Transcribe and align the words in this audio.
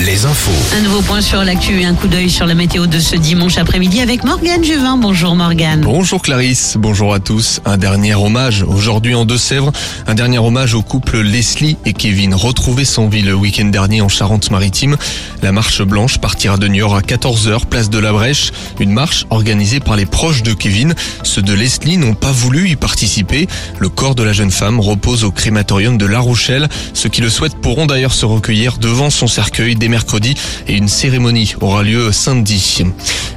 les 0.00 0.24
infos. 0.24 0.50
Un 0.76 0.80
nouveau 0.80 1.00
point 1.00 1.20
sur 1.20 1.44
l'actu 1.44 1.80
et 1.80 1.84
un 1.84 1.94
coup 1.94 2.08
d'œil 2.08 2.28
sur 2.28 2.44
la 2.44 2.56
météo 2.56 2.88
de 2.88 2.98
ce 2.98 3.14
dimanche 3.14 3.56
après-midi 3.56 4.00
avec 4.00 4.24
Morgane 4.24 4.64
Juvin. 4.64 4.96
Bonjour 4.96 5.36
Morgane. 5.36 5.82
Bonjour 5.82 6.20
Clarisse, 6.22 6.74
bonjour 6.76 7.14
à 7.14 7.20
tous. 7.20 7.60
Un 7.64 7.76
dernier 7.76 8.16
hommage 8.16 8.64
aujourd'hui 8.64 9.14
en 9.14 9.24
Deux-Sèvres. 9.24 9.70
Un 10.08 10.14
dernier 10.14 10.38
hommage 10.38 10.74
au 10.74 10.82
couple 10.82 11.20
Leslie 11.20 11.76
et 11.84 11.92
Kevin, 11.92 12.34
retrouvé 12.34 12.84
sans 12.84 13.06
vie 13.06 13.22
le 13.22 13.32
week-end 13.32 13.66
dernier 13.66 14.00
en 14.00 14.08
Charente-Maritime. 14.08 14.96
La 15.40 15.52
marche 15.52 15.82
blanche 15.82 16.18
partira 16.18 16.56
de 16.56 16.66
Niort 16.66 16.96
à 16.96 17.02
14h, 17.02 17.66
place 17.66 17.90
de 17.90 17.98
la 18.00 18.12
Brèche. 18.12 18.50
Une 18.80 18.90
marche 18.90 19.24
organisée 19.30 19.78
par 19.78 19.94
les 19.94 20.06
proches 20.06 20.42
de 20.42 20.52
Kevin. 20.52 20.94
Ceux 21.22 21.42
de 21.42 21.54
Leslie 21.54 21.96
n'ont 21.96 22.14
pas 22.14 22.32
voulu 22.32 22.70
y 22.70 22.76
participer. 22.76 23.46
Le 23.78 23.88
corps 23.88 24.16
de 24.16 24.24
la 24.24 24.32
jeune 24.32 24.50
femme 24.50 24.80
repose 24.80 25.22
au 25.22 25.30
crématorium 25.30 25.96
de 25.96 26.06
La 26.06 26.18
Rochelle. 26.18 26.68
Ceux 26.92 27.08
qui 27.08 27.20
le 27.20 27.30
souhaitent 27.30 27.60
pourront 27.60 27.86
d'ailleurs 27.86 28.14
se 28.14 28.26
recueillir 28.26 28.78
devant 28.78 29.10
son 29.10 29.28
cercueil 29.28 29.43
dès 29.50 29.88
mercredi 29.88 30.34
et 30.68 30.76
une 30.76 30.88
cérémonie 30.88 31.54
aura 31.60 31.82
lieu 31.82 32.12
samedi. 32.12 32.82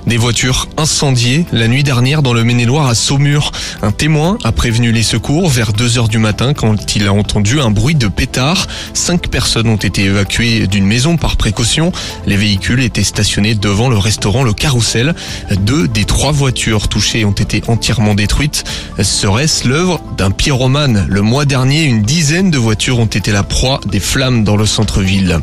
Des 0.08 0.16
voitures 0.16 0.70
incendiées 0.78 1.46
la 1.52 1.68
nuit 1.68 1.84
dernière 1.84 2.22
dans 2.22 2.32
le 2.32 2.46
Maine-et-Loire 2.46 2.88
à 2.88 2.96
Saumur. 2.96 3.52
Un 3.82 3.92
témoin 3.92 4.38
a 4.46 4.54
prévenu 4.54 4.94
les 4.94 5.04
secours 5.04 5.50
vers 5.50 5.74
2 5.74 5.98
heures 5.98 6.08
du 6.08 6.18
matin 6.18 6.54
quand 6.54 6.96
il 6.96 7.08
a 7.08 7.14
entendu 7.14 7.60
un 7.60 7.72
bruit 7.72 7.94
de 7.94 8.08
pétard. 8.08 8.68
Cinq 8.94 9.28
personnes 9.28 9.68
ont 9.68 9.76
été 9.76 10.06
évacuées 10.06 10.68
d'une 10.68 10.86
maison 10.86 11.18
par 11.18 11.36
précaution. 11.36 11.92
Les 12.26 12.38
véhicules 12.38 12.80
étaient 12.84 13.04
stationnés 13.04 13.54
devant 13.54 13.90
le 13.90 13.98
restaurant 13.98 14.44
Le 14.44 14.54
Carrousel. 14.54 15.14
Deux 15.60 15.90
des 15.90 16.06
trois 16.06 16.32
voitures 16.32 16.88
touchées 16.88 17.26
ont 17.26 17.32
été 17.32 17.62
entièrement 17.68 18.16
détruites. 18.16 18.64
Serait-ce 19.02 19.68
l'œuvre 19.68 20.02
d'un 20.18 20.32
pyromane? 20.32 21.06
Le 21.10 21.22
mois 21.22 21.44
dernier, 21.44 21.84
une 21.84 22.04
dizaine 22.04 22.50
de 22.50 22.58
voitures 22.58 23.00
ont 23.00 23.08
été 23.08 23.34
la 23.34 23.44
proie 23.44 23.82
des 23.86 24.00
flammes 24.00 24.46
dans 24.46 24.56
le 24.56 24.66
centre-ville. 24.66 25.40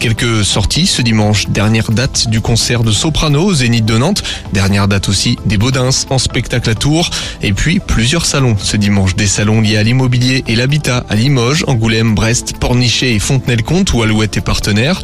Quelques 0.00 0.42
sorties 0.42 0.86
ce 0.86 1.02
dimanche. 1.02 1.48
Dernière 1.50 1.90
date 1.90 2.28
du 2.28 2.40
concert 2.40 2.82
de 2.82 2.92
Soprano 2.92 3.52
Zénith 3.52 3.84
de 3.84 4.05
Dernière 4.52 4.88
date 4.88 5.08
aussi 5.08 5.38
des 5.46 5.58
Baudins 5.58 5.90
en 6.10 6.18
spectacle 6.18 6.70
à 6.70 6.74
Tours. 6.74 7.10
Et 7.42 7.52
puis 7.52 7.80
plusieurs 7.80 8.26
salons 8.26 8.56
ce 8.58 8.76
dimanche. 8.76 9.16
Des 9.16 9.26
salons 9.26 9.60
liés 9.60 9.76
à 9.76 9.82
l'immobilier 9.82 10.44
et 10.46 10.56
l'habitat 10.56 11.04
à 11.08 11.14
Limoges, 11.14 11.64
Angoulême, 11.66 12.14
Brest, 12.14 12.54
Pornichet 12.58 13.14
et 13.14 13.18
Fontenay-le-Comte 13.18 13.92
où 13.92 14.02
Alouette 14.02 14.36
est 14.36 14.42
partenaire. 14.42 15.02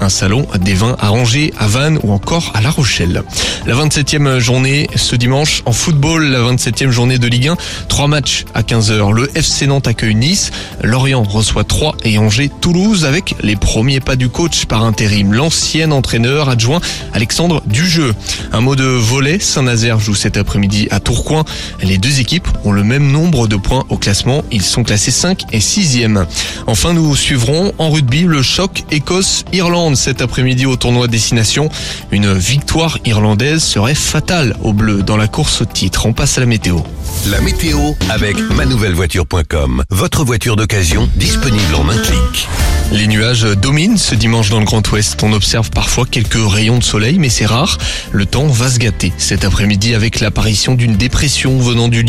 Un 0.00 0.08
salon 0.08 0.46
des 0.60 0.74
vins 0.74 0.96
à 1.00 1.12
Angers, 1.12 1.52
à 1.58 1.66
Vannes 1.66 1.98
ou 2.02 2.12
encore 2.12 2.52
à 2.54 2.60
La 2.60 2.70
Rochelle. 2.70 3.22
La 3.66 3.74
27e 3.74 4.38
journée 4.38 4.88
ce 4.94 5.16
dimanche 5.16 5.62
en 5.66 5.72
football, 5.72 6.24
la 6.24 6.40
27e 6.40 6.90
journée 6.90 7.18
de 7.18 7.26
Ligue 7.26 7.48
1. 7.48 7.56
Trois 7.88 8.08
matchs 8.08 8.44
à 8.54 8.62
15h. 8.62 9.12
Le 9.12 9.30
FC 9.36 9.66
Nantes 9.66 9.88
accueille 9.88 10.14
Nice. 10.14 10.50
Lorient 10.82 11.22
reçoit 11.22 11.64
3 11.64 11.96
et 12.04 12.18
Angers 12.18 12.50
Toulouse 12.60 13.04
avec 13.04 13.34
les 13.42 13.56
premiers 13.56 14.00
pas 14.00 14.16
du 14.16 14.28
coach 14.28 14.66
par 14.66 14.84
intérim. 14.84 15.32
L'ancien 15.32 15.90
entraîneur 15.90 16.48
adjoint 16.48 16.80
Alexandre 17.12 17.62
Dujeu. 17.66 18.14
Un 18.52 18.60
mot 18.60 18.76
de 18.76 18.84
volet. 18.84 19.38
Saint-Nazaire 19.38 19.98
joue 19.98 20.14
cet 20.14 20.36
après-midi 20.36 20.88
à 20.90 21.00
Tourcoing. 21.00 21.44
Les 21.82 21.98
deux 21.98 22.20
équipes 22.20 22.48
ont 22.64 22.72
le 22.72 22.84
même 22.84 23.10
nombre 23.10 23.48
de 23.48 23.56
points 23.56 23.84
au 23.88 23.96
classement. 23.96 24.44
Ils 24.50 24.62
sont 24.62 24.84
classés 24.84 25.10
5 25.10 25.42
et 25.52 25.58
6e. 25.58 26.26
Enfin, 26.66 26.92
nous 26.92 27.14
suivrons 27.16 27.72
en 27.78 27.90
rugby 27.90 28.22
le 28.22 28.42
choc 28.42 28.84
Écosse-Irlande 28.90 29.96
cet 29.96 30.22
après-midi 30.22 30.66
au 30.66 30.76
tournoi 30.76 31.08
Destination. 31.08 31.68
Une 32.10 32.32
victoire 32.34 32.98
irlandaise 33.04 33.62
serait 33.62 33.94
fatale 33.94 34.56
aux 34.62 34.72
Bleus 34.72 35.02
dans 35.02 35.16
la 35.16 35.28
course 35.28 35.62
au 35.62 35.64
titre. 35.64 36.06
On 36.06 36.12
passe 36.12 36.38
à 36.38 36.40
la 36.40 36.46
météo. 36.46 36.78
La 37.26 37.40
météo 37.40 37.78
avec 38.10 38.36
manouvellevoiture.com. 38.50 39.84
Votre 39.90 40.24
voiture 40.24 40.56
d'occasion 40.56 41.08
disponible 41.16 41.74
en 41.74 41.88
un 41.88 41.98
clic. 41.98 42.48
Les 42.92 43.08
nuages 43.08 43.42
dominent 43.42 43.98
ce 43.98 44.14
dimanche 44.14 44.50
dans 44.50 44.60
le 44.60 44.64
Grand 44.64 44.88
Ouest. 44.92 45.20
On 45.22 45.32
observe 45.32 45.70
parfois 45.70 46.06
quelques 46.08 46.38
rayons 46.38 46.78
de 46.78 46.84
soleil, 46.84 47.18
mais 47.18 47.28
c'est 47.28 47.46
rare. 47.46 47.78
Le 48.12 48.26
temps 48.26 48.46
va 48.46 48.70
se 48.70 48.78
gâter 48.78 49.12
cet 49.18 49.44
après-midi 49.44 49.94
avec 49.94 50.20
l'apparition 50.20 50.74
d'une 50.74 50.96
dépression 50.96 51.58
venant 51.58 51.88
du 51.88 52.04